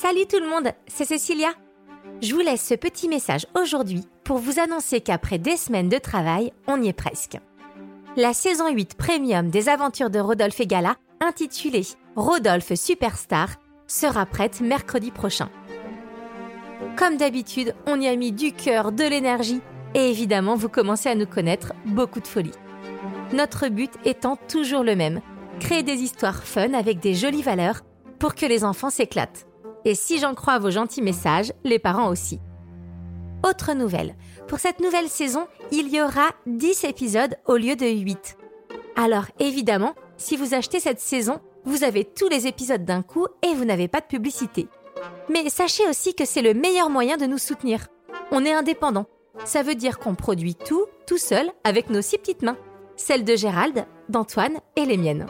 Salut 0.00 0.26
tout 0.30 0.38
le 0.38 0.48
monde, 0.48 0.70
c'est 0.86 1.04
Cécilia. 1.04 1.48
Je 2.22 2.32
vous 2.32 2.40
laisse 2.40 2.64
ce 2.64 2.74
petit 2.74 3.08
message 3.08 3.48
aujourd'hui 3.60 4.06
pour 4.22 4.38
vous 4.38 4.60
annoncer 4.60 5.00
qu'après 5.00 5.38
des 5.38 5.56
semaines 5.56 5.88
de 5.88 5.98
travail, 5.98 6.52
on 6.68 6.80
y 6.80 6.86
est 6.86 6.92
presque. 6.92 7.36
La 8.16 8.32
saison 8.32 8.72
8 8.72 8.94
premium 8.94 9.50
des 9.50 9.68
aventures 9.68 10.10
de 10.10 10.20
Rodolphe 10.20 10.60
et 10.60 10.68
Gala, 10.68 10.94
intitulée 11.20 11.82
Rodolphe 12.14 12.76
Superstar, 12.76 13.48
sera 13.88 14.24
prête 14.24 14.60
mercredi 14.60 15.10
prochain. 15.10 15.50
Comme 16.94 17.16
d'habitude, 17.16 17.74
on 17.88 18.00
y 18.00 18.06
a 18.06 18.14
mis 18.14 18.30
du 18.30 18.52
cœur, 18.52 18.92
de 18.92 19.02
l'énergie 19.02 19.62
et 19.96 20.10
évidemment, 20.10 20.54
vous 20.54 20.68
commencez 20.68 21.08
à 21.08 21.16
nous 21.16 21.26
connaître, 21.26 21.72
beaucoup 21.86 22.20
de 22.20 22.28
folie. 22.28 22.54
Notre 23.32 23.66
but 23.66 23.90
étant 24.04 24.36
toujours 24.36 24.84
le 24.84 24.94
même, 24.94 25.22
créer 25.58 25.82
des 25.82 26.02
histoires 26.02 26.44
fun 26.44 26.72
avec 26.74 27.00
des 27.00 27.14
jolies 27.14 27.42
valeurs 27.42 27.80
pour 28.20 28.36
que 28.36 28.46
les 28.46 28.62
enfants 28.62 28.90
s'éclatent. 28.90 29.47
Et 29.84 29.94
si 29.94 30.18
j'en 30.18 30.34
crois 30.34 30.58
vos 30.58 30.70
gentils 30.70 31.02
messages, 31.02 31.52
les 31.64 31.78
parents 31.78 32.08
aussi. 32.08 32.40
Autre 33.48 33.72
nouvelle, 33.72 34.16
pour 34.48 34.58
cette 34.58 34.80
nouvelle 34.80 35.08
saison, 35.08 35.46
il 35.70 35.88
y 35.88 36.02
aura 36.02 36.30
10 36.46 36.84
épisodes 36.84 37.36
au 37.46 37.56
lieu 37.56 37.76
de 37.76 37.86
8. 37.86 38.36
Alors 38.96 39.26
évidemment, 39.38 39.94
si 40.16 40.36
vous 40.36 40.54
achetez 40.54 40.80
cette 40.80 41.00
saison, 41.00 41.40
vous 41.64 41.84
avez 41.84 42.04
tous 42.04 42.28
les 42.28 42.46
épisodes 42.46 42.84
d'un 42.84 43.02
coup 43.02 43.26
et 43.42 43.54
vous 43.54 43.64
n'avez 43.64 43.88
pas 43.88 44.00
de 44.00 44.06
publicité. 44.06 44.68
Mais 45.28 45.48
sachez 45.50 45.88
aussi 45.88 46.14
que 46.14 46.24
c'est 46.24 46.42
le 46.42 46.54
meilleur 46.54 46.90
moyen 46.90 47.16
de 47.16 47.26
nous 47.26 47.38
soutenir. 47.38 47.86
On 48.32 48.44
est 48.44 48.52
indépendant. 48.52 49.06
Ça 49.44 49.62
veut 49.62 49.76
dire 49.76 49.98
qu'on 49.98 50.14
produit 50.14 50.54
tout, 50.54 50.86
tout 51.06 51.18
seul, 51.18 51.50
avec 51.62 51.90
nos 51.90 52.02
six 52.02 52.18
petites 52.18 52.42
mains. 52.42 52.56
Celles 52.96 53.24
de 53.24 53.36
Gérald, 53.36 53.86
d'Antoine 54.08 54.58
et 54.74 54.84
les 54.84 54.96
miennes. 54.96 55.26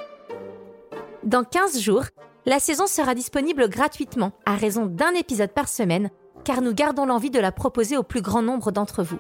Dans 1.25 1.44
15 1.44 1.81
jours, 1.81 2.05
la 2.48 2.60
saison 2.60 2.86
sera 2.86 3.14
disponible 3.14 3.68
gratuitement, 3.68 4.32
à 4.46 4.56
raison 4.56 4.86
d'un 4.86 5.10
épisode 5.10 5.52
par 5.52 5.68
semaine, 5.68 6.08
car 6.44 6.62
nous 6.62 6.72
gardons 6.72 7.04
l'envie 7.04 7.28
de 7.28 7.38
la 7.38 7.52
proposer 7.52 7.98
au 7.98 8.02
plus 8.02 8.22
grand 8.22 8.41
nombre 8.41 8.72
d'entre 8.72 9.02
vous. 9.02 9.18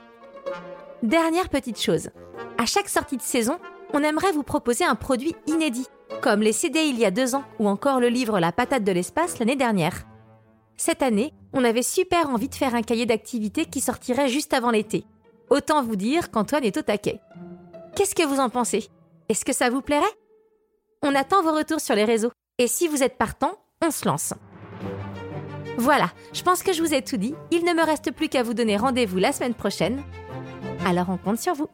Dernière 1.02 1.50
petite 1.50 1.78
chose. 1.78 2.08
À 2.56 2.64
chaque 2.64 2.88
sortie 2.88 3.18
de 3.18 3.22
saison, 3.22 3.58
on 3.92 4.02
aimerait 4.02 4.32
vous 4.32 4.44
proposer 4.44 4.84
un 4.84 4.94
produit 4.94 5.36
inédit, 5.46 5.86
comme 6.22 6.40
les 6.40 6.54
CD 6.54 6.86
il 6.86 6.98
y 6.98 7.04
a 7.04 7.10
deux 7.10 7.34
ans 7.34 7.44
ou 7.58 7.68
encore 7.68 8.00
le 8.00 8.08
livre 8.08 8.40
La 8.40 8.50
patate 8.50 8.82
de 8.82 8.92
l'espace 8.92 9.38
l'année 9.38 9.56
dernière. 9.56 10.06
Cette 10.78 11.02
année, 11.02 11.34
on 11.52 11.64
avait 11.64 11.82
super 11.82 12.30
envie 12.30 12.48
de 12.48 12.54
faire 12.54 12.74
un 12.74 12.82
cahier 12.82 13.04
d'activités 13.04 13.66
qui 13.66 13.82
sortirait 13.82 14.30
juste 14.30 14.54
avant 14.54 14.70
l'été. 14.70 15.04
Autant 15.50 15.82
vous 15.82 15.96
dire 15.96 16.30
qu'Antoine 16.30 16.64
est 16.64 16.78
au 16.78 16.82
taquet. 16.82 17.20
Qu'est-ce 17.94 18.14
que 18.14 18.26
vous 18.26 18.40
en 18.40 18.48
pensez? 18.48 18.88
Est-ce 19.28 19.44
que 19.44 19.52
ça 19.52 19.68
vous 19.68 19.82
plairait? 19.82 20.06
On 21.02 21.14
attend 21.14 21.42
vos 21.42 21.52
retours 21.52 21.80
sur 21.82 21.94
les 21.94 22.06
réseaux. 22.06 22.30
Et 22.58 22.66
si 22.66 22.88
vous 22.88 23.02
êtes 23.02 23.16
partant, 23.16 23.54
on 23.82 23.90
se 23.90 24.06
lance. 24.06 24.34
Voilà, 25.78 26.10
je 26.32 26.42
pense 26.42 26.64
que 26.64 26.72
je 26.72 26.82
vous 26.82 26.92
ai 26.92 27.02
tout 27.02 27.16
dit. 27.16 27.34
Il 27.52 27.64
ne 27.64 27.72
me 27.72 27.84
reste 27.84 28.10
plus 28.10 28.28
qu'à 28.28 28.42
vous 28.42 28.54
donner 28.54 28.76
rendez-vous 28.76 29.18
la 29.18 29.32
semaine 29.32 29.54
prochaine. 29.54 30.02
Alors 30.84 31.08
on 31.08 31.18
compte 31.18 31.38
sur 31.38 31.54
vous. 31.54 31.68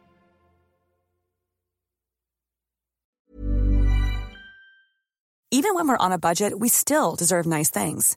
Even 5.51 5.77
when 5.77 5.89
we're 5.89 5.97
on 6.01 6.13
a 6.13 6.19
budget, 6.19 6.53
we 6.59 6.69
still 6.69 7.15
deserve 7.17 7.47
nice 7.47 7.71
things. 7.71 8.17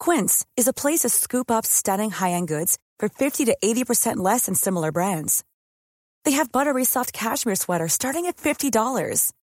Quince 0.00 0.44
is 0.56 0.68
a 0.68 0.72
place 0.72 1.00
to 1.00 1.08
scoop 1.08 1.50
up 1.50 1.64
stunning 1.64 2.10
high-end 2.10 2.48
goods 2.48 2.78
for 2.98 3.08
50 3.08 3.44
to 3.46 3.56
80% 3.64 4.16
less 4.16 4.46
than 4.46 4.54
similar 4.54 4.90
brands. 4.90 5.44
They 6.24 6.32
have 6.32 6.50
buttery 6.50 6.84
soft 6.84 7.12
cashmere 7.12 7.54
sweaters 7.54 7.92
starting 7.92 8.26
at 8.26 8.36
$50, 8.36 9.32